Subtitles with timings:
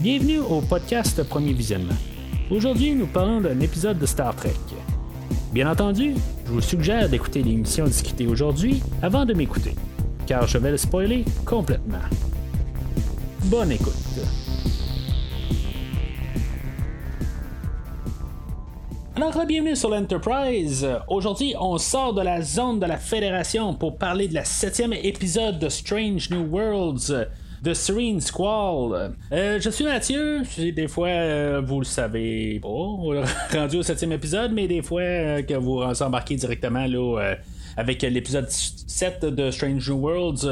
[0.00, 1.96] Bienvenue au podcast Premier Visionnement.
[2.52, 4.54] Aujourd'hui, nous parlons d'un épisode de Star Trek.
[5.52, 6.14] Bien entendu,
[6.46, 9.74] je vous suggère d'écouter l'émission discutée aujourd'hui avant de m'écouter,
[10.24, 11.98] car je vais le spoiler complètement.
[13.46, 13.92] Bonne écoute.
[19.16, 20.86] Alors, bienvenue sur l'Enterprise.
[21.08, 25.58] Aujourd'hui, on sort de la zone de la Fédération pour parler de la septième épisode
[25.58, 27.26] de Strange New Worlds
[27.62, 29.14] de Serene Squall.
[29.32, 30.42] Euh, je suis Mathieu.
[30.58, 32.68] Des fois, euh, vous le savez pas,
[33.58, 37.34] rendu au septième épisode, mais des fois euh, que vous embarquez directement là,
[37.76, 40.44] avec l'épisode 7 de Strange New Worlds,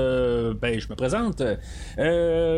[0.61, 1.43] ben, je me présente.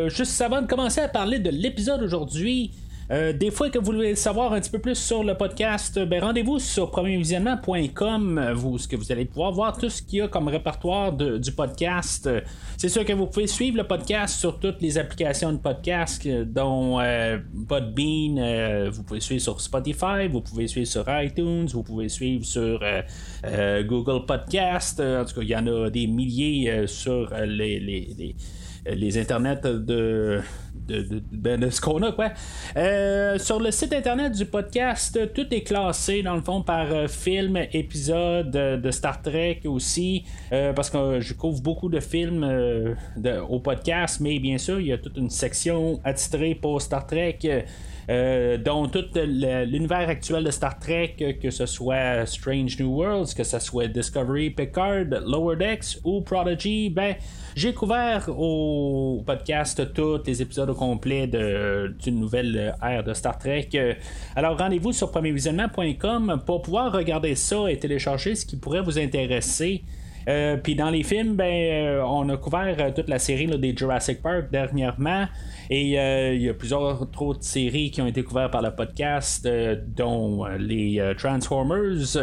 [0.09, 2.71] juste avant de commencer à parler de l'épisode aujourd'hui,
[3.11, 6.23] euh, des fois que vous voulez savoir un petit peu plus sur le podcast, ben,
[6.23, 10.27] rendez-vous sur premiervisionnement.com, vous, ce que vous allez pouvoir voir tout ce qu'il y a
[10.27, 12.29] comme répertoire du podcast.
[12.77, 16.99] C'est sûr que vous pouvez suivre le podcast sur toutes les applications de podcast, dont
[16.99, 22.09] euh, Podbean, euh, vous pouvez suivre sur Spotify, vous pouvez suivre sur iTunes, vous pouvez
[22.09, 22.79] suivre sur
[23.87, 24.99] Google Podcast.
[24.99, 28.35] En tout cas, il y en a des milliers sur les
[29.17, 30.41] internets de
[31.31, 32.31] ben, de, ce qu'on a, quoi.
[32.75, 37.07] Euh, sur le site internet du podcast, tout est classé, dans le fond, par euh,
[37.07, 42.95] film, épisode de Star Trek aussi, euh, parce que je couvre beaucoup de films
[43.49, 47.65] au podcast, mais bien sûr, il y a toute une section attitrée pour Star Trek.
[48.09, 53.59] Dont tout l'univers actuel de Star Trek, que ce soit Strange New Worlds, que ce
[53.59, 57.15] soit Discovery, Picard, Lower Decks ou Prodigy, ben
[57.55, 63.69] j'ai couvert au podcast tous les épisodes au complet d'une nouvelle ère de Star Trek.
[64.35, 69.83] Alors rendez-vous sur premiervisionnement.com pour pouvoir regarder ça et télécharger ce qui pourrait vous intéresser.
[70.29, 73.75] Euh, puis dans les films, ben, euh, on a couvert euh, toute la série des
[73.75, 75.25] Jurassic Park dernièrement.
[75.71, 75.89] Et
[76.35, 79.47] il y a plusieurs autres séries qui ont été couvertes par le podcast,
[79.95, 82.17] dont les Transformers,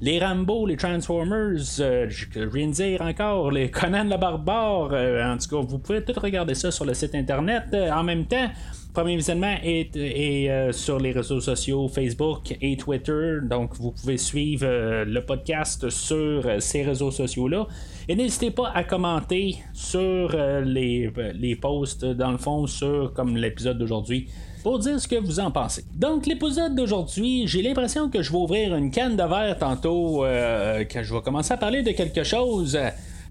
[0.00, 4.92] les Rambo, les Transformers, je viens de dire encore, les Conan le Barbare.
[4.92, 7.64] en tout cas, vous pouvez tout regarder ça sur le site internet.
[7.74, 8.48] en même temps,
[8.92, 13.38] Premier visionnement est, euh, sur les réseaux sociaux Facebook et Twitter.
[13.42, 17.66] Donc, vous pouvez suivre euh, le podcast sur euh, ces réseaux sociaux-là.
[18.06, 23.78] Et n'hésitez pas à commenter sur les, les posts, dans le fond, sur comme l'épisode
[23.78, 24.28] d'aujourd'hui
[24.62, 25.84] pour dire ce que vous en pensez.
[25.94, 31.02] Donc, l'épisode d'aujourd'hui, j'ai l'impression que je vais ouvrir une canne de verre tantôt, que
[31.02, 32.76] je vais commencer à parler de quelque chose.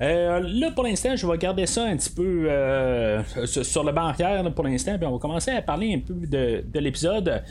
[0.02, 4.44] Euh, là, pour l'instant, je vais garder ça un petit peu euh, sur le bancaire
[4.54, 7.44] pour l'instant, puis on va commencer à parler un peu de, l'épisode.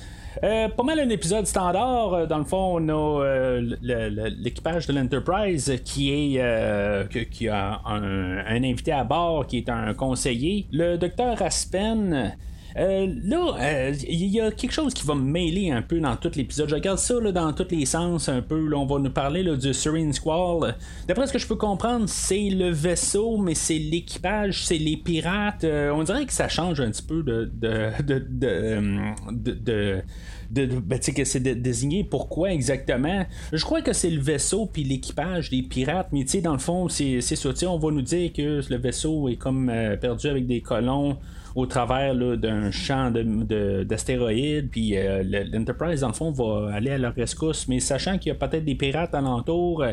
[0.43, 2.27] Euh, pas mal un épisode standard.
[2.27, 9.59] Dans le fond, on a l'équipage de l'Enterprise qui a un, invité à bord qui
[9.59, 10.67] est un conseiller.
[10.73, 12.37] Le docteur Aspen.
[12.77, 16.17] Euh, là, il euh, y a quelque chose qui va me mêler un peu dans
[16.17, 16.69] tout l'épisode.
[16.69, 18.69] Je regarde ça dans tous les sens un peu.
[18.69, 20.75] Là, on va nous parler du Serene Squall.
[21.09, 25.65] D'après ce que je peux comprendre, c'est le vaisseau, mais c'est l'équipage, c'est les pirates.
[25.65, 27.51] Euh, on dirait que ça change un petit peu de.
[27.55, 27.91] de,
[28.31, 30.03] de,
[30.51, 33.25] de, ben, que c'est désigné pourquoi exactement.
[33.53, 37.21] Je crois que c'est le vaisseau puis l'équipage des pirates, mais dans le fond, c'est
[37.21, 37.51] ça.
[37.69, 41.19] On va nous dire que le vaisseau est comme perdu avec des colons
[41.55, 45.23] au travers d'un champ d'astéroïdes, de, puis euh,
[45.53, 48.65] l'Enterprise, dans le fond, va aller à leur rescousse, mais sachant qu'il y a peut-être
[48.65, 49.85] des pirates alentour.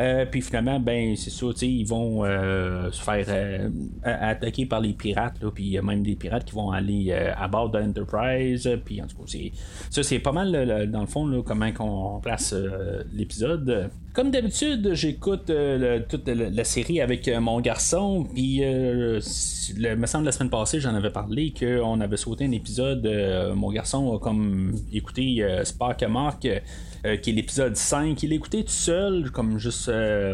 [0.00, 3.70] Euh, puis finalement, ben c'est ça, ils vont euh, se faire
[4.02, 7.46] attaquer par les pirates, puis il y a même des pirates qui vont aller à
[7.46, 8.68] bord de l'Enterprise.
[8.84, 9.38] Puis en tout cas,
[9.90, 12.54] ça c'est pas mal dans le fond comment on place
[13.12, 13.90] l'épisode.
[14.14, 19.18] Comme d'habitude, j'écoute euh, toute la, série avec euh, mon garçon, puis euh,
[19.78, 23.08] le, me semble la semaine passée, j'en avais parlé qu'on avait sauté un épisode.
[23.56, 26.50] mon garçon a comme écouté Spark Mark, qui
[27.06, 28.22] est l'épisode 5.
[28.22, 29.90] Il l'a écouté tout seul, comme juste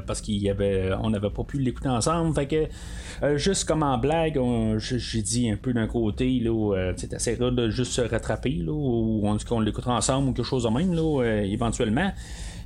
[0.06, 2.34] parce qu'on avait, on n'avait pas pu l'écouter ensemble.
[2.34, 4.40] Fait que juste comme en blague,
[4.78, 8.72] j'ai dit un peu d'un côté, là, c'est assez rare de juste se rattraper, là,
[8.72, 12.10] ou on, qu'on l'écoutera ensemble ou quelque chose de même, là, éventuellement.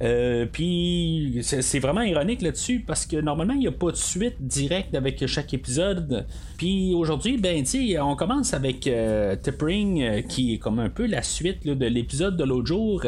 [0.02, 4.36] Euh, puis c'est vraiment ironique là-dessus parce que normalement il n'y a pas de suite
[4.40, 6.26] directe avec chaque épisode.
[6.56, 7.64] Puis aujourd'hui, ben
[8.00, 12.36] on commence avec euh, Tippering euh, qui est comme un peu la suite de l'épisode
[12.36, 13.04] de l'autre jour.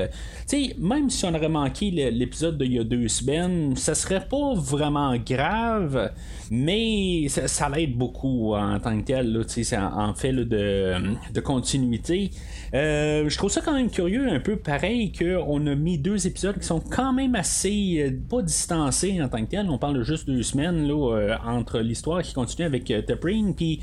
[0.48, 4.54] Tu même si on aurait manqué l'épisode d'il y a deux semaines, ça serait pas
[4.54, 6.12] vraiment grave,
[6.50, 9.44] mais ça, l'aide beaucoup en tant que tel.
[9.78, 10.94] En, fait de,
[11.32, 12.30] de continuité.
[12.74, 16.58] Euh, je trouve ça quand même curieux, un peu pareil, qu'on a mis deux épisodes
[16.58, 19.70] qui sont quand même assez euh, pas distancés en tant que tel.
[19.70, 23.80] On parle de juste deux semaines là, euh, entre l'histoire qui continue avec Tepring, puis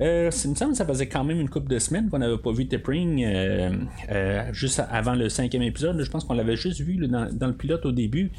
[0.00, 2.38] Euh, il me semble que ça faisait quand même une couple de semaines qu'on n'avait
[2.38, 3.24] pas vu Tippering
[4.50, 6.00] juste avant le cinquième épisode.
[6.02, 8.32] Je pense qu'on l'avait juste vu dans, le pilote au début.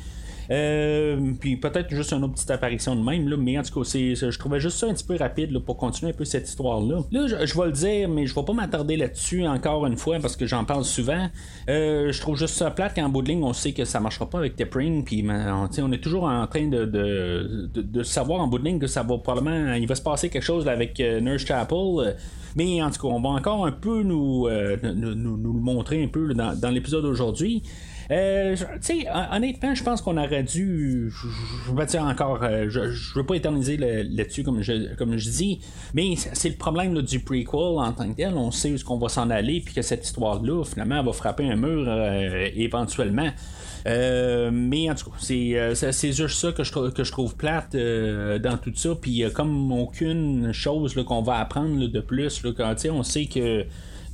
[0.51, 4.37] Euh, puis peut-être juste une autre petite apparition de même, mais en tout cas, je
[4.37, 7.01] trouvais juste ça un petit peu rapide pour continuer un peu cette histoire-là.
[7.11, 10.35] Là, je, vais le dire, mais je vais pas m'attarder là-dessus encore une fois parce
[10.35, 11.29] que j'en parle souvent.
[11.69, 14.29] Euh, je trouve juste ça plate qu'en bout de ligne, on sait que ça marchera
[14.29, 18.65] pas avec Tepring, puis on, on est toujours en train de, savoir en bout de
[18.65, 19.73] ligne que ça va probablement.
[19.73, 22.15] Il va se passer quelque chose avec euh, Nurse Chapel.
[22.55, 26.69] Mais en tout cas, on va encore un peu nous, le montrer un peu dans
[26.69, 27.63] l'épisode d'aujourd'hui.
[28.11, 31.11] Euh, tu sais, honnêtement, je pense qu'on aurait dû.
[31.11, 35.59] Je dire encore, euh, je, veux pas éterniser là-dessus comme je, comme je dis,
[35.93, 38.33] mais c'est le problème du prequel en tant que tel.
[38.35, 41.13] On sait où est-ce qu'on va s'en aller, puis que cette histoire-là, finalement, elle va
[41.13, 43.29] frapper un mur euh, éventuellement.
[43.85, 48.73] Mais en tout cas, c'est, juste ça que je, que je trouve plate dans tout
[48.75, 48.95] ça.
[48.95, 53.65] Puis comme aucune chose qu'on va apprendre de plus, quand on sait que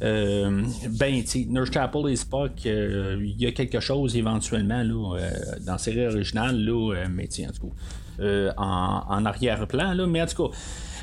[0.01, 5.29] euh, ben, tu Nurse Chapel et Spock, euh, il y a quelque chose éventuellement euh,
[5.65, 10.47] dans la série originale, là, mais en tout cas, en, en arrière-plan, mais en tout
[10.47, 10.55] cas.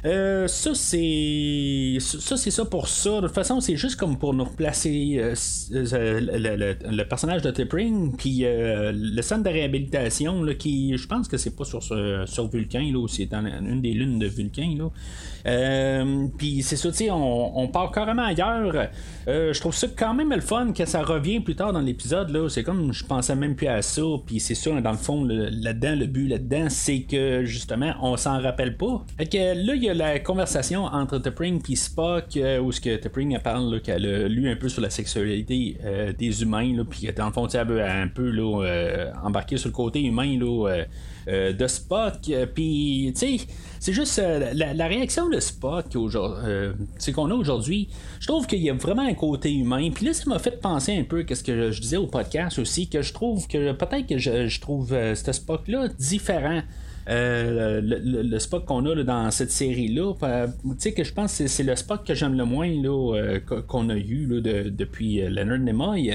[0.06, 1.96] Euh, ça, c'est.
[2.00, 3.16] Ça, c'est ça pour ça.
[3.16, 5.34] De toute façon, c'est juste comme pour nous replacer euh,
[5.72, 11.36] euh, le, personnage de Tipping, puis le centre de réhabilitation, là, qui, je pense que
[11.36, 16.04] c'est pas sur, sur Vulcain, là, c'est dans une des lunes de Vulcain, là.
[16.38, 18.88] puis c'est ça, on, part carrément ailleurs.
[19.26, 22.48] je trouve ça quand même le fun que ça revient plus tard dans l'épisode, là.
[22.48, 25.96] C'est comme, je pensais même plus à ça, puis c'est ça, dans le fond, là-dedans,
[25.96, 29.04] le but là-dedans, c'est que, justement, on s'en rappelle pas.
[29.18, 32.80] Fait que là, il y a la conversation entre T'Pring et Spock, euh, où ce
[32.80, 37.08] que T'Pring parle qu'elle a lu un peu sur la sexualité euh, des humains, puis
[37.16, 40.84] dans le fond, un peu là, euh, embarqué sur le côté humain là,
[41.26, 42.30] de Spock.
[42.54, 43.46] Puis, tu sais,
[43.80, 44.22] c'est juste
[44.52, 47.88] la, réaction de Spock qu'on a aujourd'hui.
[48.20, 49.90] Je trouve qu'il y a vraiment un côté humain.
[49.92, 52.58] Puis là, ça m'a fait penser un peu à ce que je disais au podcast
[52.58, 56.62] aussi, que je trouve que peut-être que je trouve ce Spock-là différent.
[57.08, 60.12] Euh, le, Spock qu'on a dans cette série-là.
[60.22, 63.14] Euh, tu sais que je pense que c'est le Spock que j'aime le moins là,
[63.14, 66.12] euh, qu'on a eu depuis Leonard Nimoy.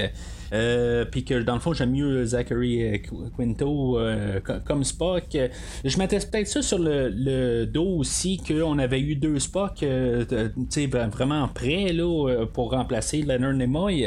[1.10, 3.02] Puis que dans le fond j'aime mieux Zachary
[3.36, 3.98] Quinto
[4.64, 5.36] comme Spock.
[5.84, 9.84] Je mettais peut-être ça sur le, dos aussi qu'on avait eu deux Spock
[11.10, 14.06] vraiment prêts là, pour remplacer Leonard Nimoy.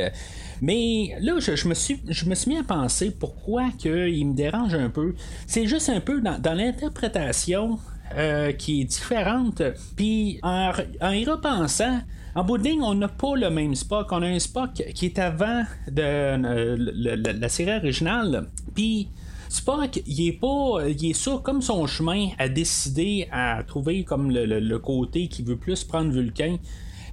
[0.62, 4.75] Mais là, je, me suis, je me suis mis à penser pourquoi il me dérange
[4.75, 5.15] un peu.
[5.48, 7.77] C'est juste un peu dans, l'interprétation
[8.15, 9.62] euh, qui est différente.
[9.95, 10.71] Puis en,
[11.12, 12.00] y repensant,
[12.36, 14.12] en bout de ligne, on n'a pas le même Spock.
[14.12, 15.64] On a un Spock qui est avant
[15.98, 18.50] euh, la série originale.
[18.74, 19.08] Puis
[19.48, 20.88] Spock, il est pas.
[20.90, 25.44] Il est sur comme son chemin à décider à trouver comme le, le côté qui
[25.44, 26.58] veut plus prendre Vulcain.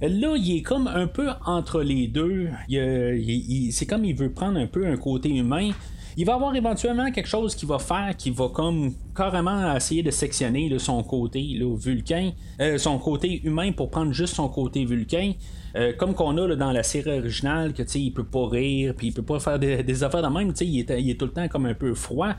[0.01, 2.49] Là, il est comme un peu entre les deux.
[3.71, 5.71] c'est comme il veut prendre un peu un côté humain.
[6.15, 10.11] Il va avoir éventuellement quelque chose qui va faire qui va comme carrément essayer de
[10.11, 12.31] sectionner son côté vulcain,
[12.61, 15.33] euh, son côté humain pour prendre juste son côté vulcain.
[15.75, 19.11] Euh, comme qu'on a dans la série originale, que il peut pas rire, puis il
[19.11, 21.95] peut pas faire des, affaires de même, il est, tout le temps comme un peu
[21.95, 22.33] froid.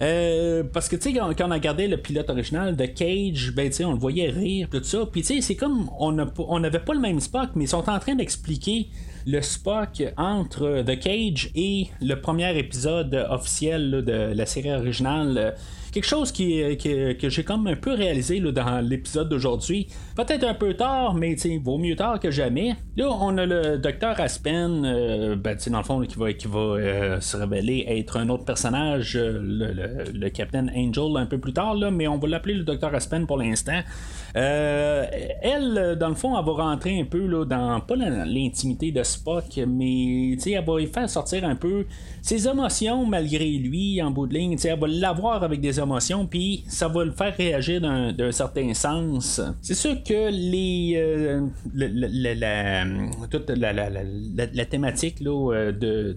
[0.00, 3.98] Euh, parce que, quand, on a regardé le pilote original de Cage, ben, on le
[3.98, 5.06] voyait rire, tout ça.
[5.06, 6.10] Puis, c'est comme, on
[6.58, 8.88] n'avait pas le même Spock, mais ils sont en train d'expliquer
[9.26, 15.54] le Spock entre The Cage et le premier épisode officiel de la série originale
[15.92, 19.86] quelque chose qui, que j'ai comme un peu réalisé dans l'épisode d'aujourd'hui.
[20.16, 22.74] Peut-être un peu tard, mais vaut mieux tard que jamais.
[22.96, 26.58] Là, on a le docteur Aspen, euh, ben, dans le fond, qui va, qui va
[26.58, 31.52] euh, se révéler être un autre personnage, euh, le, le, Captain Angel, un peu plus
[31.52, 33.82] tard, mais on va l'appeler le docteur Aspen pour l'instant.
[34.34, 39.60] Elle, dans le fond, elle va rentrer un peu là, dans, pas l'intimité de Spock,
[39.66, 41.86] mais elle va y faire sortir un peu
[42.22, 44.56] ses émotions malgré lui en bout de ligne.
[44.64, 49.40] Elle va l'avoir avec des émotions, puis ça va le faire réagir d'un certain sens.
[49.60, 52.84] C'est sûr que les euh, la,
[53.30, 56.16] toute la, thématique là, euh, de,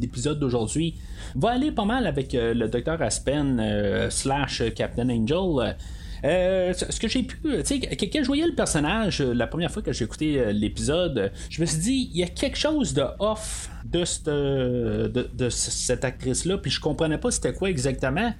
[0.00, 0.94] l'épisode d'aujourd'hui
[1.34, 5.76] va aller pas mal avec euh, le docteur Aspen slash Captain Angel.
[6.22, 9.92] Ce que j'ai pu, tu sais, quand je voyais le personnage la première fois que
[9.92, 14.04] j'ai écouté l'épisode, je me suis dit, il y a quelque chose de off de
[14.04, 18.32] cette, de cette actrice-là, puis je comprenais pas c'était quoi exactement.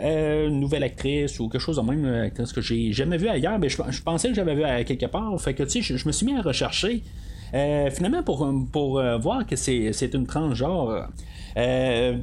[0.00, 3.58] Euh, nouvelle actrice ou quelque chose de même, euh, ce que j'ai jamais vu ailleurs,
[3.58, 5.40] mais je, pensais que j'avais vu quelque part.
[5.40, 7.02] Fait que tu sais, je, me suis mis à rechercher.
[7.52, 11.08] Euh, finalement, pour, pour voir que c'est, une transgenre.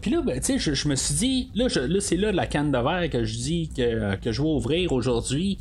[0.01, 2.72] Puis là, ben, tu sais, je, me suis dit, là, là c'est là la canne
[2.72, 5.58] de verre que je dis que, que je vais ouvrir aujourd'hui.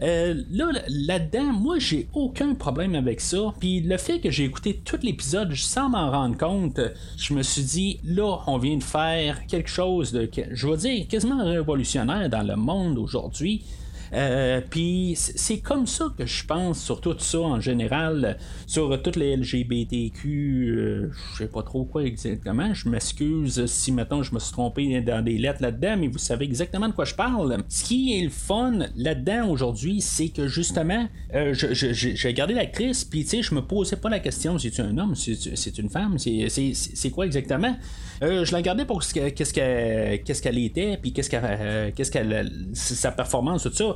[0.00, 3.52] là, là-dedans, moi, j'ai aucun problème avec ça.
[3.58, 6.80] Puis le fait que j'ai écouté tout l'épisode sans m'en rendre compte,
[7.16, 11.08] je me suis dit, là, on vient de faire quelque chose de, je veux dire,
[11.08, 13.64] quasiment révolutionnaire dans le monde aujourd'hui.
[14.12, 19.16] Euh, puis c'est comme ça que je pense sur tout ça en général, sur toutes
[19.16, 22.72] les LGBTQ, euh, je sais pas trop quoi exactement.
[22.74, 26.44] Je m'excuse si maintenant je me suis trompé dans des lettres là-dedans, mais vous savez
[26.44, 27.58] exactement de quoi je parle.
[27.68, 33.24] Ce qui est le fun là-dedans aujourd'hui, c'est que justement, euh, j'ai regardé l'actrice, puis
[33.24, 35.90] tu sais, je me posais pas la question si c'est un homme, si c'est une
[35.90, 37.76] femme, c'est quoi exactement?
[38.22, 43.72] je la regardais pour qu'est-ce qu'elle était, puis qu'est-ce qu'elle, qu'est-ce qu'elle, sa performance, tout
[43.74, 43.95] ça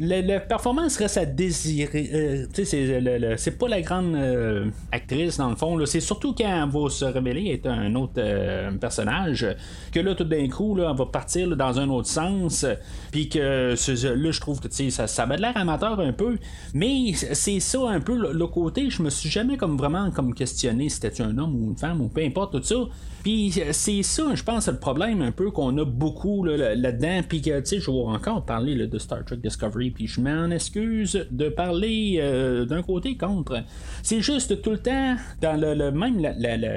[0.00, 2.10] la performance reste à désirer.
[2.12, 5.84] Euh, c'est pas la grande euh, actrice dans le fond.
[5.86, 9.46] C'est surtout quand elle va se révéler être un autre euh, personnage
[9.92, 12.66] que là tout d'un coup là, elle va partir dans un autre sens.
[13.12, 16.38] Puis que là je trouve que ça, ça de l'air amateur un peu.
[16.74, 18.90] Mais c'est ça un peu le, côté.
[18.90, 22.00] Je me suis jamais comme vraiment comme questionné si c'était un homme ou une femme
[22.00, 22.76] ou peu importe tout ça.
[23.24, 27.22] Puis c'est ça, je pense, le problème un peu qu'on a beaucoup là-dedans.
[27.26, 31.48] puis que, je vais encore parler de Star Trek Discovery, puis je m'en excuse de
[31.48, 33.62] parler euh, d'un côté contre.
[34.02, 36.20] C'est juste tout le temps, dans le, même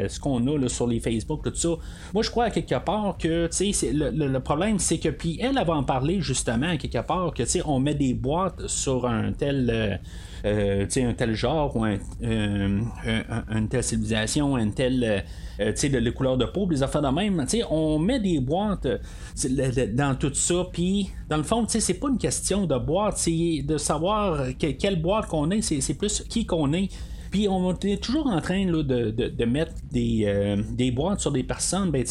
[0.10, 1.70] ce qu'on a sur les Facebook, tout ça.
[2.14, 5.58] Moi, je crois à quelque part que, tu sais, le, problème, c'est que, puis elle,
[5.58, 9.32] elle va en parler justement à quelque part, que, on met des boîtes sur un
[9.32, 9.70] tel.
[9.70, 9.96] Euh,
[10.46, 15.24] un tel genre ou un, une telle civilisation, un tel
[15.60, 17.46] euh, sais, les de peau, les affaires de même.
[17.70, 22.18] On met des boîtes euh, dans tout ça, puis dans le fond, c'est pas une
[22.18, 26.90] question de boîte, c'est de savoir quelle boîte qu'on est, c'est plus qui qu'on est.
[27.32, 31.44] Puis on est toujours en train de, de, mettre des, euh, des, boîtes sur des
[31.44, 31.92] personnes.
[31.92, 32.04] Ben,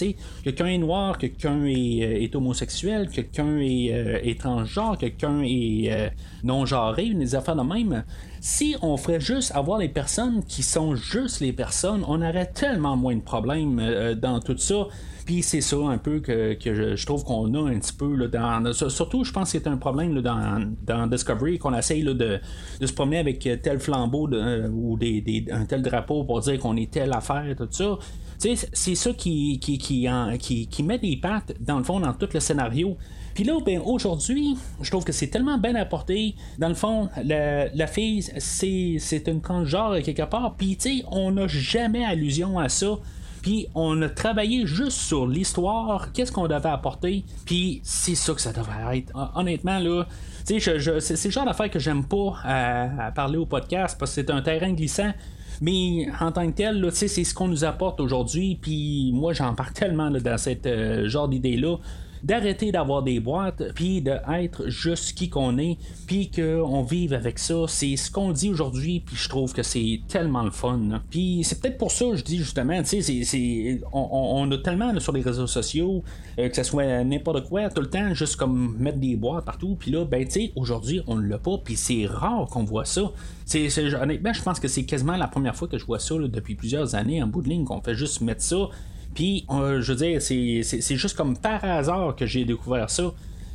[0.42, 3.86] quelqu'un est noir, quelqu'un est, est, homosexuel, quelqu'un est,
[4.24, 6.12] est transgenre, quelqu'un est
[6.44, 8.04] non-genré, des affaires de même.
[8.40, 12.96] Si on ferait juste avoir les personnes qui sont juste les personnes, on aurait tellement
[12.96, 14.86] moins de problèmes euh, dans tout ça.
[15.24, 18.72] Puis c'est ça un peu que, je, trouve qu'on a un petit peu là, dans.
[18.72, 22.40] Surtout, je pense que c'est un problème dans, dans, Discovery qu'on essaye de, de,
[22.86, 26.92] se promener avec tel flambeau euh, ou des, un tel drapeau pour dire qu'on est
[26.92, 27.98] telle affaire, tout ça.
[28.38, 30.06] C'est ça qui, qui, qui,
[30.38, 32.96] qui, qui met des pattes, dans le fond, dans tout le scénario.
[33.36, 36.34] Puis là, ben, aujourd'hui, je trouve que c'est tellement bien apporté.
[36.56, 40.54] Dans le fond, la, fille, c'est une transgenre quelque part.
[40.56, 42.96] Puis, tu sais, on n'a jamais allusion à ça.
[43.42, 48.40] Puis on a travaillé juste sur l'histoire, qu'est-ce qu'on devait apporter, puis c'est ça que
[48.40, 49.12] ça devrait être.
[49.36, 50.06] Honnêtement, là,
[50.46, 54.22] tu sais, c'est le genre d'affaire que j'aime pas à, parler au podcast parce que
[54.22, 55.12] c'est un terrain glissant.
[55.60, 58.58] Mais en tant que tel, c'est ce qu'on nous apporte aujourd'hui.
[58.60, 61.76] Puis moi, j'en parle tellement dans cette euh, genre d'idée-là
[62.22, 67.64] d'arrêter d'avoir des boîtes, puis d'être juste qui qu'on est, puis qu'on vive avec ça.
[67.68, 71.02] C'est ce qu'on dit aujourd'hui, puis je trouve que c'est tellement le fun.
[71.10, 75.12] Puis c'est peut-être pour ça que je dis justement, tu sais, on, a tellement sur
[75.12, 76.02] les réseaux sociaux,
[76.38, 79.76] euh, que ce soit n'importe quoi, tout le temps, juste comme mettre des boîtes partout,
[79.78, 83.12] puis là, ben tu sais, aujourd'hui, on l'a pas, puis c'est rare qu'on voit ça.
[83.54, 86.94] Honnêtement, je pense que c'est quasiment la première fois que je vois ça depuis plusieurs
[86.94, 88.68] années en bout de ligne, qu'on fait juste mettre ça
[89.16, 93.14] puis, euh, je veux dire, c'est juste comme par hasard que j'ai découvert ça.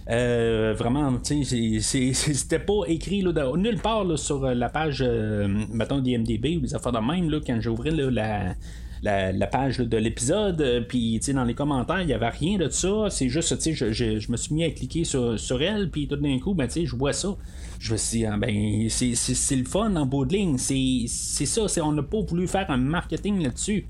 [0.09, 6.61] Euh, vraiment, c'était pas écrit là, nulle part sur la page, euh, mettons, d'IMDB ou
[6.61, 8.55] des affaires de même, là, quand j'ai ouvert la,
[9.03, 13.11] la, page de l'épisode, puis dans les commentaires, il n'y avait rien de ça.
[13.11, 16.15] C'est juste, je, je, je, me suis mis à cliquer sur, sur elle, puis tout
[16.15, 17.35] d'un coup, ben, je vois ça.
[17.79, 20.57] Je me suis dit, ah, ben, c'est le fun en bout de ligne.
[20.57, 23.85] C'est ça, on n'a pas voulu faire un marketing là-dessus.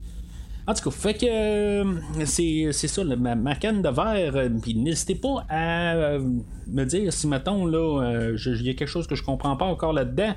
[0.67, 1.83] En tout cas, fait que euh,
[2.25, 4.35] c'est, ça, ma, canne de verre.
[4.35, 6.19] Euh, puis n'hésitez pas à euh,
[6.67, 9.93] me dire si, mettons, là, il y a quelque chose que je comprends pas encore
[9.93, 10.33] là-dedans.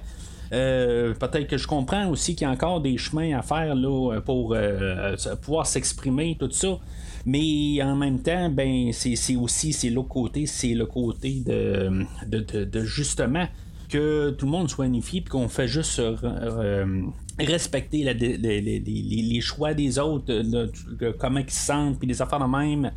[0.50, 4.57] peut-être que je comprends aussi qu'il y a encore des chemins à faire là, pour
[5.43, 6.78] pouvoir s'exprimer, tout ça.
[7.26, 13.47] Mais en même temps, ben c'est, aussi l'autre côté, c'est le côté de, de, justement
[13.94, 16.02] que tout le monde soit unifié puis qu'on fait juste
[17.38, 22.90] respecter les, choix des autres, euh, comment ils se sentent, puis les affaires de même,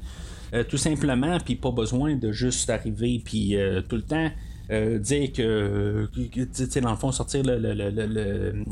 [0.54, 4.30] euh, tout simplement, puis pas besoin de juste arriver, puis euh, tout le temps
[4.70, 6.10] dire que,
[6.52, 8.64] sais dans le fond, sortir le, le,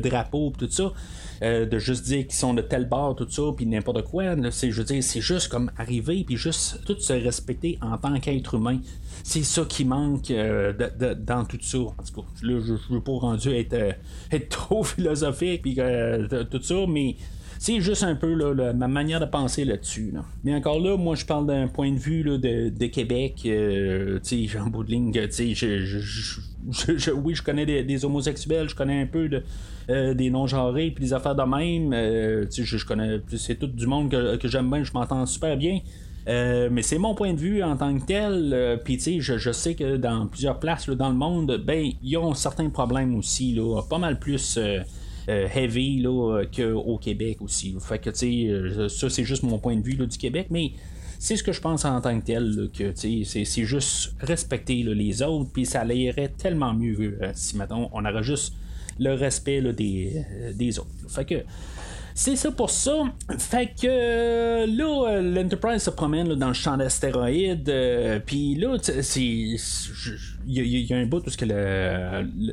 [0.00, 0.92] drapeau, tout ça,
[1.40, 4.78] de juste dire qu'ils sont de tel bord, tout ça, puis n'importe quoi, c'est, je
[4.78, 8.78] veux dire, c'est juste comme arriver, puis juste tout se respecter en tant qu'être humain
[9.22, 10.72] c'est ça qui manque euh,
[11.18, 11.78] dans tout ça.
[11.78, 13.92] En tout cas, là, je ne veux pas rendu être, euh,
[14.30, 17.16] être trop philosophique puis euh, tout ça, mais
[17.62, 18.34] c'est juste un peu
[18.72, 20.12] ma manière de penser là-dessus.
[20.42, 23.42] Mais encore là, moi je parle d'un point de vue de, Québec.
[23.46, 24.18] Euh,
[27.14, 29.30] oui, je connais des, homosexuels, je connais un peu
[29.88, 31.92] euh, des non-genrés, puis des affaires de même.
[31.92, 35.78] Euh, je, connais, c'est tout du monde que, que j'aime bien, je m'entends super bien.
[36.26, 38.80] Euh, mais c'est mon point de vue en tant que tel.
[38.84, 42.34] Puis tu sais, je, sais que dans plusieurs places dans le monde, ben ils ont
[42.34, 44.58] certains problèmes aussi, là, pas mal plus.
[45.28, 47.76] Heavy là, qu'au Québec aussi.
[47.80, 50.72] Fait que, tu sais, ça, c'est juste mon point de vue là, du Québec, mais
[51.18, 55.50] c'est ce que je pense en tant que tel, que c'est juste respecter les autres,
[55.52, 58.54] puis ça irait tellement mieux si, maintenant on aurait juste
[58.98, 60.24] le respect des,
[60.54, 60.90] des autres.
[61.08, 61.44] Fait que
[62.14, 63.04] c'est ça pour ça.
[63.38, 67.68] Fait que euh, là, euh, l'Enterprise se promène dans le champ d'astéroïdes.
[67.68, 68.76] Euh, puis là.
[70.44, 71.30] Il y, a un bout où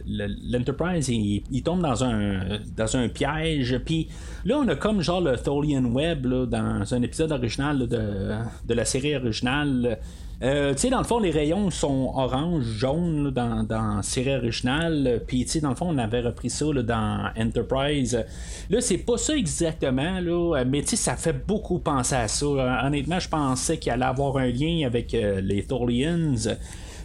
[0.07, 3.79] l'Enterprise il, tombe dans un dans un piège.
[3.83, 4.07] Puis
[4.45, 8.31] là, on a comme genre le Tholian Web dans un épisode original de,
[8.67, 9.97] de la série originale.
[10.41, 14.29] Euh, tu sais, dans le fond, les rayons sont orange, jaune dans, dans série.
[15.27, 18.23] Puis, tu sais, dans le fond, on avait repris ça dans Enterprise.
[18.69, 22.45] Là, c'est pas ça exactement, là, mais tu sais, ça fait beaucoup penser à ça.
[22.85, 26.35] Honnêtement, je pensais qu'il allait avoir un lien avec euh, les Thorians.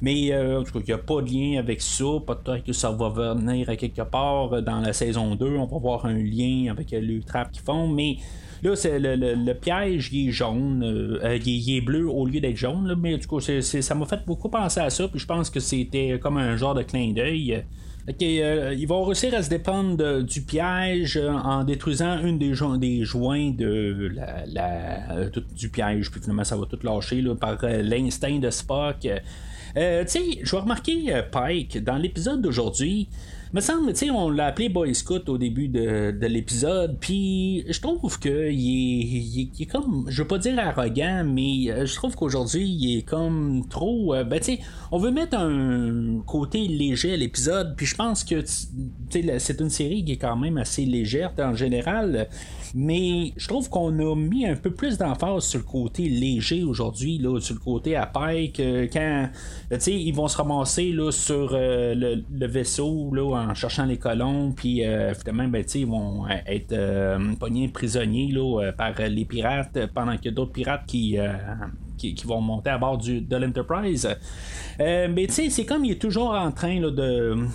[0.01, 2.05] Mais euh, en tout cas, il n'y a pas de lien avec ça.
[2.25, 5.57] Peut-être que ça va venir à quelque part dans la saison 2.
[5.57, 7.89] On va voir un lien avec le trap qu'ils font.
[7.89, 8.19] Mais
[8.65, 12.57] Là, c'est le, piège, il est jaune, euh, euh, il, est, bleu au lieu d'être
[12.57, 15.61] jaune, mais du coup, ça m'a fait beaucoup penser à ça, puis je pense que
[15.61, 17.63] c'était comme un genre de clin d'œil.
[18.23, 23.51] Euh, ils vont réussir à se dépendre du piège en détruisant une des, des joints
[23.51, 24.13] de
[24.47, 29.01] la, du piège, puis finalement ça va tout lâcher par l'instinct de Spock.
[29.01, 29.09] tu
[29.75, 33.09] sais, je vais remarquer Pike dans l'épisode d'aujourd'hui
[33.55, 37.81] me semble, tu sais, on l'a appelé Boy Scout au début de, l'épisode, puis je
[37.81, 42.67] trouve que il est, comme, je veux pas dire arrogant, mais euh, je trouve qu'aujourd'hui,
[42.67, 47.17] il est comme trop, euh, ben tu sais, on veut mettre un côté léger à
[47.17, 51.55] l'épisode, puis je pense que, c'est une série qui est quand même assez légère en
[51.55, 52.29] général.
[52.77, 57.19] Mais je trouve qu'on a mis un peu plus d'emphase sur le côté léger aujourd'hui,
[57.19, 58.61] là, sur le côté à Pike,
[58.93, 59.29] quand
[59.87, 64.85] ils vont se ramasser là, sur euh, le, vaisseau là, en cherchant les colons, puis
[64.85, 70.27] euh, finalement, ben, ils vont être euh, pognés prisonniers là, par les pirates, pendant qu'il
[70.27, 71.19] y a d'autres pirates qui,
[71.97, 74.09] qui, vont monter à bord du, de l'Enterprise.
[74.81, 76.91] Euh, mais tu sais, c'est comme il est toujours en train de,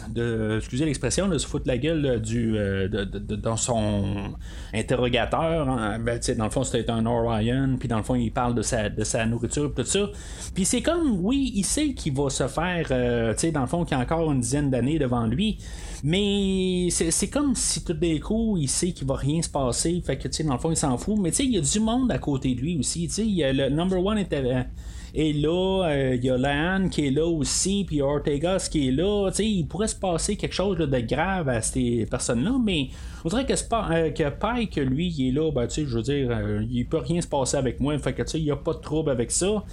[0.09, 4.33] de, excusez l'expression, de se foutre la gueule du, euh, dans son
[4.73, 5.67] interrogateur.
[5.69, 5.99] Hein.
[5.99, 8.89] Ben, dans le fond, c'était un Orion, puis dans le fond, il parle de sa,
[8.89, 10.09] de sa nourriture, tout ça.
[10.53, 13.67] Puis c'est comme, oui, il sait qu'il va se faire, euh, tu sais, dans le
[13.67, 15.57] fond, qu'il a encore une dizaine d'années devant lui.
[16.03, 20.01] Mais c'est comme si tout d'un coup, il sait qu'il va rien se passer.
[20.05, 21.17] Fait que, tu sais, dans le fond, il s'en fout.
[21.19, 23.07] Mais tu sais, il y a du monde à côté de lui aussi.
[23.07, 24.65] Tu sais, le number one était
[25.13, 28.91] et là, euh, il y a Lan qui est là aussi, puis Ortegas qui est
[28.91, 29.29] là.
[29.31, 32.89] sais il pourrait se passer quelque chose de grave à ces personnes-là, mais
[33.25, 36.63] on dirait que, euh, que Pike, lui, il est là, ben, je veux dire, euh,
[36.69, 39.09] il peut rien se passer avec moi, fait que il n'y a pas de trouble
[39.09, 39.63] avec ça.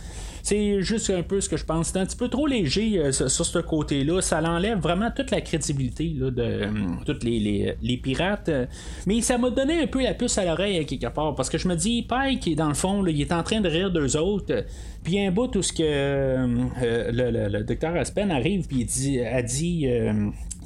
[0.47, 1.89] C'est juste un peu ce que je pense.
[1.89, 4.21] C'est un petit peu trop léger euh, sur ce côté-là.
[4.21, 6.71] Ça l'enlève vraiment toute la crédibilité de euh,
[7.05, 8.49] tous les, pirates.
[9.09, 11.35] Mais ça m'a donné un peu la puce à l'oreille quelque part.
[11.35, 13.91] Parce que je me dis, Pike, dans le fond, il est en train de rire
[13.91, 14.65] d'eux autres.
[15.03, 16.47] Puis un bout où ce que euh,
[17.11, 19.89] le, docteur Aspen arrive puis il dit, a dit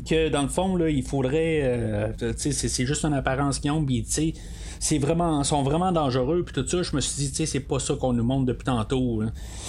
[0.07, 2.13] que dans le fond, là, il faudrait.
[2.37, 4.35] c'est juste une apparence qu'ils ont, puis tu sais
[4.81, 6.83] c'est vraiment sont vraiment dangereux puis tout ça.
[6.83, 9.23] Je me suis dit tu sais c'est pas ça qu'on nous montre depuis tantôt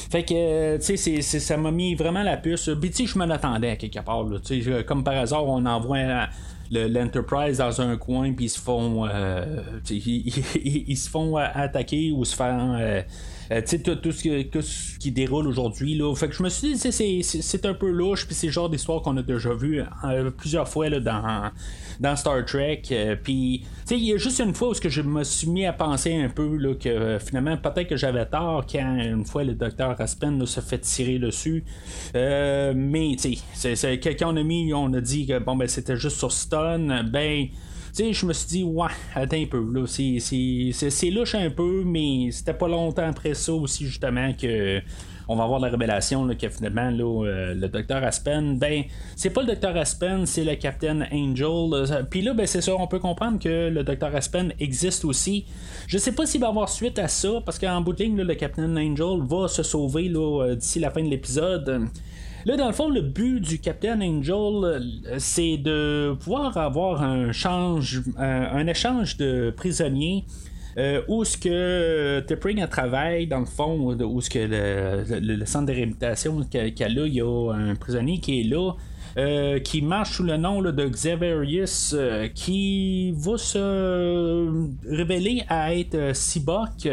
[0.09, 2.69] fait que tu sais ça m'a mis vraiment la puce.
[2.79, 6.27] Puis tu je me l'attendais à quelque part sais comme par hasard on envoie
[6.71, 12.35] l'Enterprise dans un coin puis ils se font euh, ils, se font attaquer ou se
[12.35, 13.01] faire euh,
[13.51, 15.95] euh, tout, tout, ce qui, déroule aujourd'hui.
[15.95, 16.13] Là.
[16.15, 19.01] Fait que je me suis dit, c'est un peu louche, puis c'est le genre d'histoire
[19.01, 19.83] qu'on a déjà vu
[20.37, 21.51] plusieurs fois là, dans,
[22.01, 22.81] dans Star Trek.
[22.91, 26.15] Euh, puis, il y a juste une fois où je me suis mis à penser
[26.15, 29.99] un peu là, que euh, finalement, peut-être que j'avais tort quand une fois le docteur
[30.01, 31.63] Aspen se fait tirer dessus.
[32.15, 35.95] Euh, mais, tu sais, quelqu'un on a mis, on a dit que bon, ben, c'était
[35.95, 37.09] juste sur Stone.
[37.11, 37.47] Ben,
[37.95, 42.29] tu je me suis dit, ouais, attends un peu, là, c'est louche un peu, mais
[42.31, 44.81] c'était pas longtemps après ça aussi, justement, que
[45.31, 48.83] on va avoir la révélation là, que finalement euh, le docteur Aspen, ben
[49.15, 52.05] c'est pas le docteur Aspen, c'est le Captain Angel.
[52.09, 55.45] Puis là, ben c'est ça, on peut comprendre que le docteur Aspen existe aussi.
[55.87, 58.35] Je sais pas s'il va avoir suite à ça, parce qu'en bout de ligne, le
[58.35, 61.87] Captain Angel va se sauver euh, d'ici la fin de l'épisode.
[62.45, 64.83] Là, dans le fond, le but du Captain Angel,
[65.17, 70.25] c'est de pouvoir avoir un, change, un échange de prisonniers.
[71.07, 76.41] où ce que Tipping travaille dans le fond, où ce que le, centre de réhabilitation
[76.43, 76.65] qu'il a
[77.05, 78.73] il y a un prisonnier qui est là,
[79.17, 84.49] euh, qui marche sous le nom de Xaverius, euh, qui va se
[84.87, 86.87] révéler à être Sibok.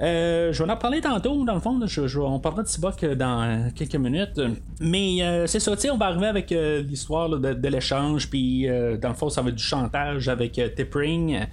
[0.00, 1.80] Euh, je vais en parler tantôt, dans le fond.
[2.18, 4.40] on parlera de Sibok dans quelques minutes.
[4.80, 8.28] Mais c'est ça, on va arriver avec l'histoire de, l'échange.
[8.28, 8.66] Puis,
[9.00, 11.46] dans le fond, ça va être du chantage avec Tipping.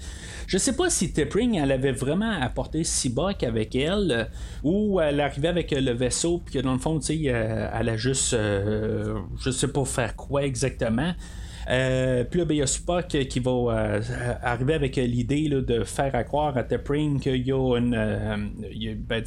[0.52, 4.26] Je sais pas si Tipping elle avait vraiment apporté Sibok avec elle euh,
[4.64, 7.96] ou elle arrivait avec le vaisseau puis dans le fond, tu sais, euh, elle a
[7.96, 11.14] juste, euh, je sais pas faire quoi exactement.
[11.66, 14.00] Puis là, ben, il y a Spock qui va
[14.42, 18.52] arriver avec l'idée de faire croire à T'Pring qu'il y a une,
[19.08, 19.24] ben,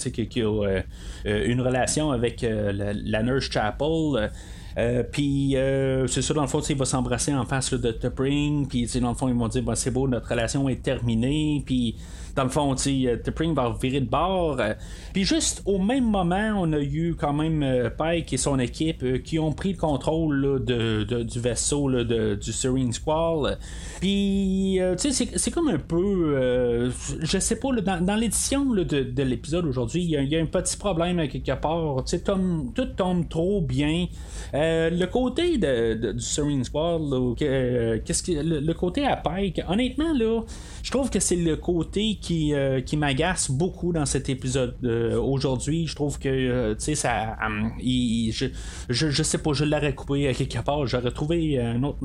[1.24, 4.30] une relation avec la, Nurse Chapel.
[4.76, 8.66] Euh, puis euh, c'est ça, dans le fond, il va s'embrasser en face de Tuppering.
[8.66, 11.62] Puis dans le fond, ils vont dire c'est beau, notre relation est terminée.
[11.64, 11.96] Puis
[12.34, 14.56] dans le fond, euh, Tipping va virer de bord.
[14.58, 14.74] Euh,
[15.12, 19.22] puis juste au même moment, on a eu quand même euh, Pike et son équipe
[19.22, 23.58] qui ont pris le contrôle de, du vaisseau de, du Serene Squall.
[24.00, 26.90] Puis, tu sais, c'est comme un peu.
[27.20, 31.54] je sais pas, dans, l'édition de, l'épisode aujourd'hui, il y, a un petit problème quelque
[31.60, 32.04] part.
[32.04, 34.06] Tu sais, tout tombe trop bien.
[34.52, 40.42] le côté de, du Serene Squall, qu'est-ce que le, côté à Pike, honnêtement, là,
[40.82, 45.20] je trouve que c'est le côté qui, euh, qui m'agace beaucoup dans cet épisode euh,
[45.20, 45.86] aujourd'hui.
[45.86, 47.36] Je trouve que, euh, tu sais, ça.
[47.78, 48.46] je,
[48.88, 50.86] je, sais pas, je l'aurais coupé à quelque part.
[50.86, 51.98] J'aurais trouvé un autre.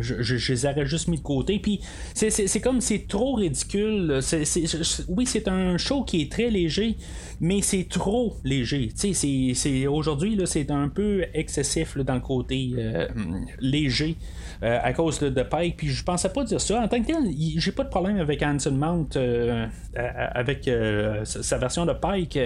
[0.00, 1.58] Je, je, les aurais juste mis de côté.
[1.58, 1.80] Puis,
[2.14, 4.20] c'est comme c'est trop ridicule.
[5.08, 6.96] oui, c'est un show qui est très léger,
[7.40, 8.90] mais c'est trop léger.
[8.98, 12.70] Tu sais, aujourd'hui, c'est un peu excessif dans le côté
[13.60, 14.16] léger.
[14.62, 15.76] À cause de, Pike.
[15.76, 16.80] Puis je pensais pas dire ça.
[16.80, 21.58] En tant que tel, j'ai pas de problème avec Hanson Mount, euh, avec euh, sa
[21.58, 22.38] version de Pike.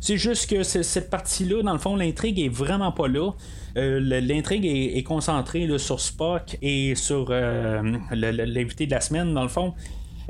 [0.00, 3.30] C'est juste que cette partie-là, dans le fond, l'intrigue est vraiment pas là.
[3.76, 9.74] l'intrigue est, concentrée sur Spock et sur l'invité de la semaine, dans le fond.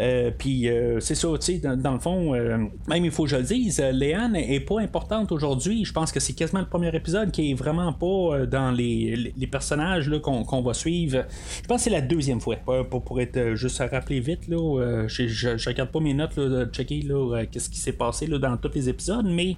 [0.00, 2.56] Euh, puis euh, c'est ça, tu sais, dans, le fond, euh,
[2.88, 5.84] même il faut que je le dise, Léane est pas importante aujourd'hui.
[5.84, 10.10] Je pense que c'est quasiment le premier épisode qui est vraiment pas dans les, personnages
[10.22, 11.24] qu'on, va suivre.
[11.62, 12.56] Je pense que c'est la deuxième fois.
[12.56, 17.06] Pour, être juste à rappeler vite, là, je, je, regarde pas mes notes de checker
[17.50, 19.56] qu'est-ce qui s'est passé là, dans tous les épisodes, mais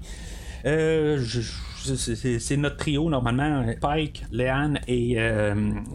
[0.64, 5.18] c'est notre trio normalement, Pike, Léane et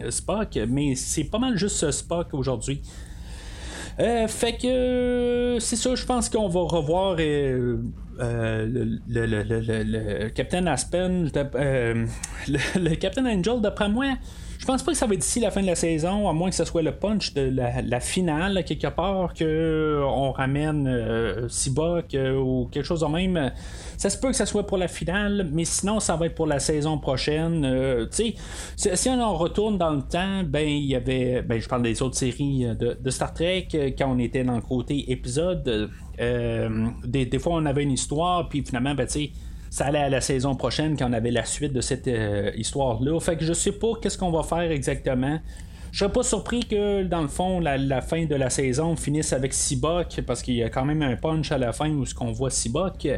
[0.08, 2.80] Spock, mais c'est pas mal juste Spock aujourd'hui.
[4.00, 7.78] Euh, fait que c'est ça, je pense qu'on va revoir euh,
[8.20, 14.14] euh, le, le, le, le, Captain Aspen, le, Captain Angel, d'après moi.
[14.68, 16.54] Pense pas que ça va être d'ici la fin de la saison, à moins que
[16.54, 22.84] ce soit le punch de la, finale, quelque part, qu'on ramène euh, Sibok ou quelque
[22.84, 23.50] chose de même.
[23.96, 26.46] Ça se peut que ça soit pour la finale, mais sinon, ça va être pour
[26.46, 27.64] la saison prochaine.
[27.64, 31.40] Euh, si on en retourne dans le temps, ben, il y avait.
[31.40, 34.60] Ben, je parle des autres séries de, Star Trek, euh, quand on était dans le
[34.60, 35.90] côté épisode.
[36.20, 39.30] Euh, des, fois, on avait une histoire, puis finalement, ben, tu sais
[39.70, 42.10] ça allait à la saison prochaine quand on avait la suite de cette
[42.56, 43.18] histoire-là.
[43.20, 45.38] Fait que je sais pas qu'est-ce qu'on va faire exactement.
[45.98, 49.52] Je serais pas surpris que, dans le fond, la, fin de la saison finisse avec
[49.52, 52.30] Sibok, parce qu'il y a quand même un punch à la fin où ce qu'on
[52.30, 53.08] voit Sibok.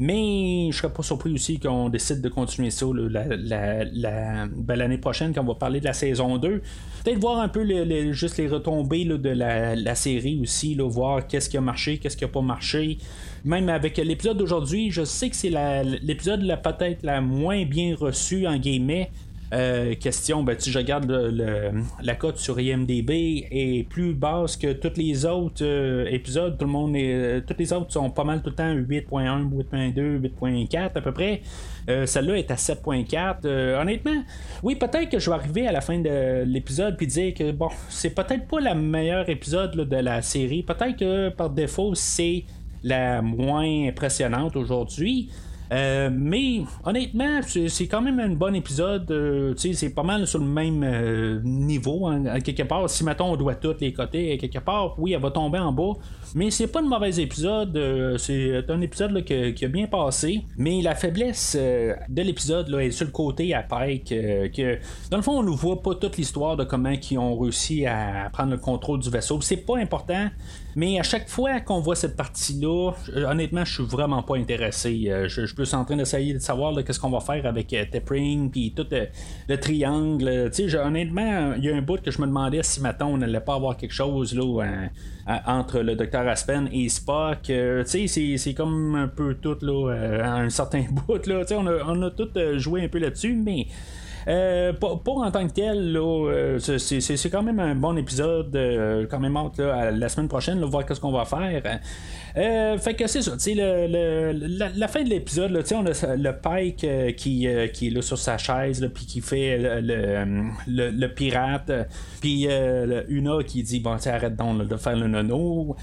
[0.00, 5.42] Mais je serais pas surpris aussi qu'on décide de continuer ça ben, l'année prochaine, quand
[5.42, 6.62] on va parler de la saison 2.
[7.04, 7.64] Peut-être voir un peu
[8.10, 12.28] juste les retombées de la, série aussi, voir qu'est-ce qui a marché, qu'est-ce qui a
[12.28, 12.98] pas marché.
[13.44, 15.52] Même avec l'épisode d'aujourd'hui, je sais que c'est
[16.02, 19.12] l'épisode peut-être la moins bien reçue en guillemets.
[19.52, 24.96] Euh, question, ben, si je regarde la cote sur IMDB est plus basse que tous
[24.96, 26.58] les autres euh, épisodes.
[26.58, 29.48] Tout le monde est, euh, tous les autres sont pas mal tout le temps 8.1,
[29.48, 31.42] 8.2, 8.4 à peu près.
[31.86, 33.46] Celle-là est à 7.4.
[33.80, 34.24] honnêtement,
[34.64, 37.68] oui, peut-être que je vais arriver à la fin de l'épisode puis dire que bon,
[37.88, 40.64] c'est peut-être pas le meilleur épisode de la série.
[40.64, 42.42] Peut-être que par défaut, c'est
[42.82, 45.30] la moins impressionnante aujourd'hui.
[45.72, 49.10] Euh, mais honnêtement, c'est quand même un bon épisode.
[49.10, 52.88] Euh, c'est pas mal sur le même euh, niveau, hein, quelque part.
[52.88, 55.94] Si mettons on doit tous les côtés, quelque part, oui, elle va tomber en bas.
[56.34, 58.16] Mais c'est pas un mauvais épisode.
[58.18, 60.42] c'est un épisode qui, a bien passé.
[60.56, 64.08] Mais la faiblesse de l'épisode est sur le côté à Pike.
[64.08, 64.78] que
[65.10, 68.30] dans le fond, on ne voit pas toute l'histoire de comment ils ont réussi à
[68.32, 69.40] prendre le contrôle du vaisseau.
[69.40, 70.28] C'est pas important.
[70.76, 75.10] Mais à chaque fois qu'on voit cette partie-là, honnêtement, je suis vraiment pas intéressé.
[75.26, 78.74] je plus en train d'essayer de savoir qu'est-ce qu'on va faire avec euh, Tepring, puis
[78.76, 78.86] tout
[79.48, 80.50] le triangle.
[80.84, 83.54] Honnêtement, il y a un bout que je me demandais si maintenant on n'allait pas
[83.54, 84.90] avoir quelque chose là,
[85.46, 87.38] entre le docteur Aspen et Spock.
[87.44, 89.92] tu sais, c'est comme un peu tout là,
[90.24, 91.26] un certain bout.
[91.26, 93.66] Là, on, a, on a tout joué un peu là-dessus, mais.
[94.28, 98.54] Euh, pour, en tant que tel, euh, c'est quand même un bon épisode.
[98.56, 101.62] Euh, quand même hâte la semaine prochaine, là, voir ce qu'on va faire.
[102.80, 104.32] fait que c'est ça, le,
[104.76, 108.88] la, fin de l'épisode, on a le Pike qui, qui est là sur sa chaise,
[108.92, 111.70] puis qui fait le, le pirate,
[112.20, 112.48] puis
[113.08, 115.76] Una qui dit Bon, arrête donc de faire le nono.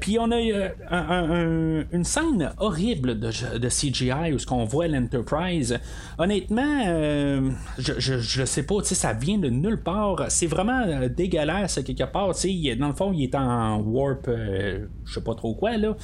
[0.00, 5.78] puis on a une scène horrible de, de CGI où on voit l'Enterprise.
[6.18, 10.24] Honnêtement, je, je, sais pas, ça vient de nulle part.
[10.28, 12.32] C'est vraiment euh, dégueulasse quelque part.
[12.32, 15.96] Dans le fond, il est en warp, euh, je sais pas trop quoi, là.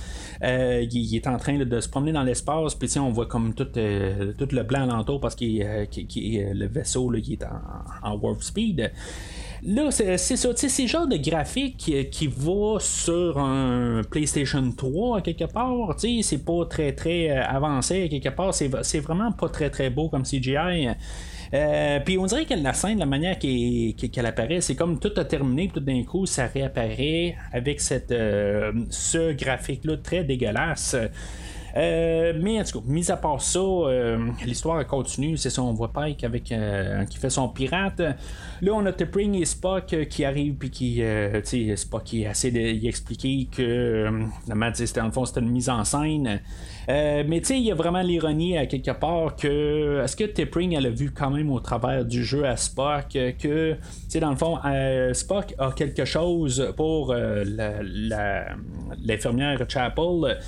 [0.42, 3.64] Euh, il, est en train de se promener dans l'espace, puis on voit comme tout,
[3.64, 7.44] tout le blanc alentour parce que le vaisseau là, il est
[8.02, 8.92] en, warp speed.
[9.66, 15.46] Là, c'est ça, c'est le genre de graphique qui va sur un PlayStation 3 quelque
[15.46, 15.96] part.
[15.98, 18.54] C'est pas très très avancé quelque part.
[18.54, 20.88] C'est vraiment pas très très beau comme CGI.
[21.52, 25.24] Euh, puis on dirait que la scène, la manière qu'elle apparaît, c'est comme tout a
[25.24, 30.96] terminé, tout d'un coup, ça réapparaît avec cette, euh, ce graphique-là très dégueulasse.
[31.76, 33.60] Euh, mais en tout cas, mis à part ça,
[34.44, 35.36] l'histoire continue.
[35.36, 38.00] C'est ça, on voit Pike avec, qui fait son pirate.
[38.60, 41.02] Là, on a T'Pring et Spock qui arrivent, puis qui,
[41.76, 44.08] Spock qui essaie d'expliquer que,
[44.46, 46.40] dans le fond, c'était une mise en scène.
[46.88, 50.24] Euh, mais tu sais, il y a vraiment l'ironie à quelque part que est-ce que
[50.24, 54.20] Tipping elle a vu quand même au travers du jeu à Spock que tu sais
[54.20, 57.44] dans le fond euh, Spock a quelque chose pour euh,
[59.02, 60.38] l'infirmière Chapel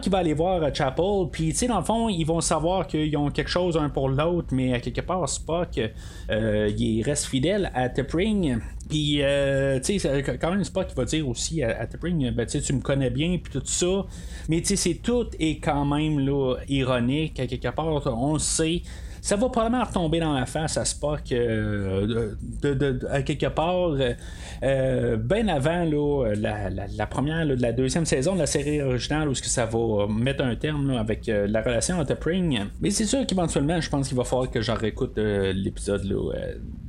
[0.00, 2.86] qu'il va aller voir euh, Chapel, puis tu sais, dans le fond, ils vont savoir
[2.86, 5.80] qu'ils ont quelque chose un pour l'autre, mais à quelque part, Spock,
[6.30, 8.58] euh, il reste fidèle à Tepring.
[8.88, 12.72] Puis, euh, tu sais, quand même, Spock va dire aussi à, à Tepring, ben, tu
[12.72, 14.06] me connais bien, puis tout ça.
[14.48, 18.38] Mais tu sais, c'est tout est quand même là, ironique, à quelque part, on le
[18.38, 18.82] sait
[19.26, 22.36] ça va probablement retomber dans la face à Spock euh,
[23.10, 23.88] à quelque part.
[23.88, 24.12] Euh,
[24.62, 29.42] euh, bien avant la, première, de la deuxième saison de la série originale, où ce
[29.42, 32.66] que ça va mettre un terme avec la relation entre Pring.
[32.80, 36.04] Mais c'est sûr qu'éventuellement, je pense qu'il va falloir que j'en réécoute l'épisode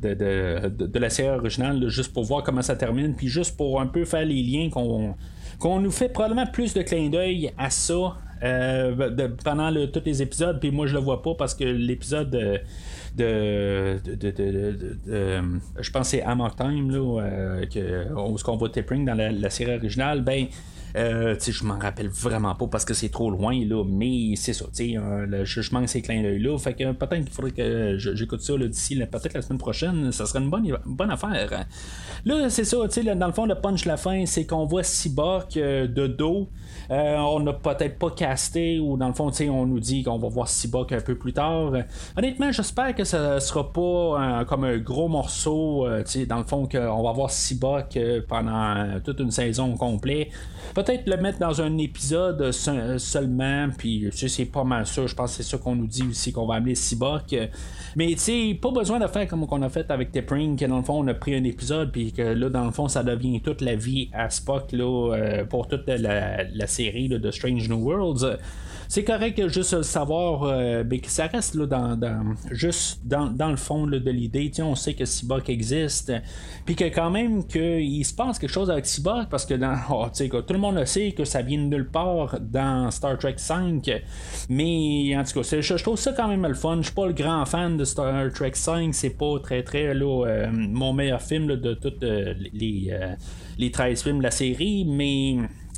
[0.03, 4.05] de, la série originale, juste pour voir comment ça termine, puis juste pour un peu
[4.05, 5.15] faire les liens qu'on
[5.57, 10.59] qu'on nous fait probablement plus de clin d'œil à ça euh, pendant tous les épisodes,
[10.59, 12.59] puis moi je le vois pas parce que l'épisode de,
[13.15, 13.99] de,
[15.79, 19.75] je pense c'est Amok Time là, euh, que, où qu'on voit Tapering dans la, série
[19.75, 20.47] originale, ben
[20.95, 24.65] euh, je m'en rappelle vraiment pas parce que c'est trop loin, là, mais c'est ça,
[24.79, 26.57] euh, je, manque ces clins d'œil-là.
[26.57, 30.11] Fait que peut-être qu'il faudrait que j'écoute ça d'ici peut-être la semaine prochaine.
[30.11, 31.65] Ça serait une bonne, bonne affaire.
[32.25, 36.07] Là, c'est ça, dans le fond, le punch la fin, c'est qu'on voit Cyborg de
[36.07, 36.49] dos.
[36.91, 40.27] Euh, on n'a peut-être pas casté ou dans le fond, on nous dit qu'on va
[40.29, 41.73] voir Cyborg un peu plus tard.
[42.17, 45.87] Honnêtement, j'espère que ça sera pas comme un gros morceau,
[46.27, 50.29] dans le fond, qu'on va voir Cyborg pendant toute une saison complète
[50.73, 55.05] peut-être le mettre dans un épisode seulement, puis c'est pas mal ça.
[55.05, 57.49] Je pense que c'est ça qu'on nous dit aussi, qu'on va amener Cyborg.
[57.95, 60.77] Mais tu sais, pas besoin de faire comme on a fait avec Tepring, que dans
[60.77, 63.41] le fond, on a pris un épisode, puis que là, dans le fond, ça devient
[63.41, 68.37] toute la vie à Spock là, euh, pour toute la, série de Strange New Worlds
[68.87, 73.57] c'est correct juste le savoir, euh, mais que ça reste là, dans, juste dans, le
[73.57, 74.51] fond de l'idée.
[74.59, 76.13] On sait que Cyborg existe,
[76.65, 80.05] puis que quand même qu'il se passe quelque chose avec Cyborg, parce que dans, oh,
[80.09, 83.91] tout le monde le sait que ça vient de nulle part dans Star Trek 5,
[84.49, 86.77] mais en tout cas, je, trouve ça quand même le fun.
[86.77, 90.25] Je suis pas le grand fan de Star Trek 5, c'est pas très très là,
[90.25, 92.93] euh, mon meilleur film de tous euh, les,
[93.57, 95.37] les 13 films de la série, mais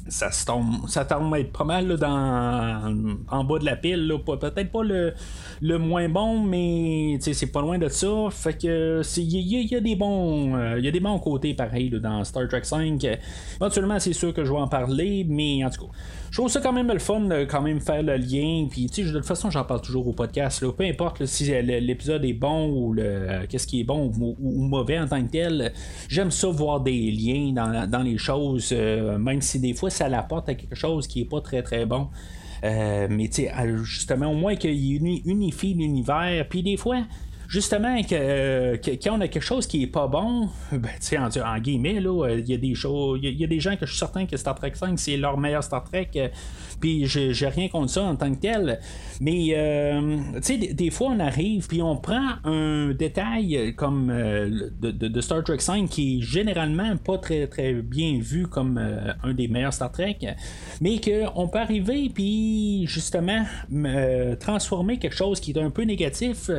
[0.09, 2.95] ça tombe, ça tombe être pas mal dans,
[3.29, 4.13] en bas de la pile.
[4.25, 5.13] Peut-être pas le,
[5.61, 8.07] le moins bon, mais c'est pas loin de ça.
[8.31, 12.23] Fait que il y, a des bons il y a des bons côtés pareil dans
[12.23, 13.05] Star Trek 5.
[13.55, 15.91] Éventuellement, c'est sûr que je vais en parler, mais en tout cas.
[16.31, 18.67] Je trouve ça quand même le fun de quand même faire le lien.
[18.69, 20.63] Puis, de toute façon, j'en parle toujours au podcast.
[20.71, 25.07] Peu importe si l'épisode est bon ou le qu'est-ce qui est bon ou, mauvais en
[25.07, 25.73] tant que tel.
[26.07, 27.53] J'aime ça voir des liens
[27.87, 31.25] dans, les choses, euh, même si des fois ça l'apporte à quelque chose qui est
[31.25, 32.07] pas très très bon.
[32.63, 33.51] Euh, mais tu sais,
[33.83, 36.45] justement, au moins qu'il unifie l'univers.
[36.49, 37.03] Puis des fois,
[37.49, 41.95] justement, que, quand on a quelque chose qui est pas bon, ben, en, en guillemets,
[41.95, 44.37] il y a des choses, il y, a des gens que je suis certain que
[44.37, 46.11] Star Trek 5 c'est leur meilleur Star Trek.
[46.79, 48.79] Puis j'ai rien contre ça en tant que tel.
[49.19, 54.69] Mais, euh, tu sais, des, fois, on arrive, puis on prend un détail comme euh,
[54.79, 59.33] de, Star Trek 5 qui est généralement pas très, très bien vu comme euh, un
[59.33, 60.19] des meilleurs Star Trek,
[60.81, 63.43] mais qu'on peut arriver, puis justement,
[64.39, 66.51] transformer quelque chose qui est un peu négatif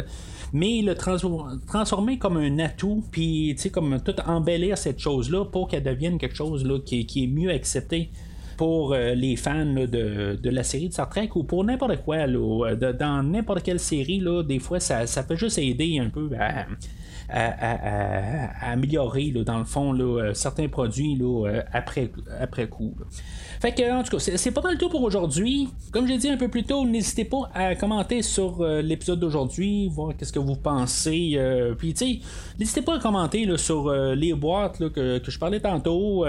[0.53, 6.18] mais le transformer comme un atout, puis comme tout embellir cette chose-là pour qu'elle devienne
[6.18, 8.10] quelque chose là, qui, est mieux accepté
[8.56, 12.26] pour euh, les fans de, la série de Star Trek ou pour n'importe quoi.
[12.26, 16.66] Là, dans n'importe quelle série, des fois, ça, ça peut juste aider un peu à,
[17.30, 22.10] à, améliorer, dans le fond, euh, certains produits euh, après,
[22.68, 22.94] coup.
[23.60, 25.68] Fait que, en tout cas, c'est pas mal tout pour aujourd'hui.
[25.92, 29.88] Comme j'ai dit un peu plus tôt, n'hésitez pas à commenter sur euh, l'épisode d'aujourd'hui,
[29.88, 31.38] voir qu'est-ce que vous pensez.
[31.78, 32.20] Puis, tu sais,
[32.58, 36.24] n'hésitez pas à commenter sur les boîtes que, je parlais tantôt.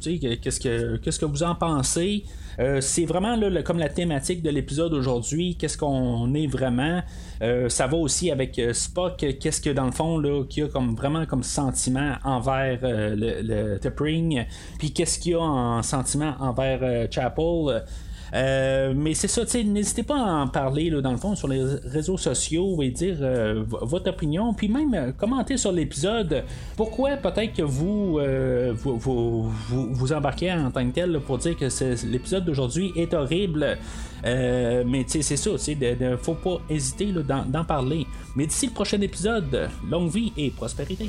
[0.00, 2.24] tu sais, qu'est-ce que, qu'est-ce que vous en pensez.
[2.58, 5.56] Euh, c'est vraiment comme la thématique de l'épisode aujourd'hui.
[5.56, 7.02] Qu'est-ce qu'on est vraiment?
[7.42, 9.24] Euh, Ça va aussi avec euh, Spock.
[9.40, 13.42] Qu'est-ce que dans le fond là, qu'il y a comme vraiment comme sentiment envers le,
[13.42, 14.46] le
[14.78, 17.84] Puis qu'est-ce qu'il y a en sentiment envers Chapel?
[18.34, 22.16] Euh, mais c'est ça, n'hésitez pas à en parler dans le fond sur les réseaux
[22.16, 26.44] sociaux et dire euh, votre opinion, puis même euh, commenter sur l'épisode.
[26.76, 28.18] Pourquoi peut-être que vous
[28.74, 31.66] vous, vous, embarquez en tant que tel pour dire que
[32.06, 33.78] l'épisode d'aujourd'hui est horrible?
[34.24, 38.06] mais c'est ça, il ne faut pas hésiter d'en parler.
[38.34, 41.08] Mais d'ici le prochain épisode, longue vie et prospérité.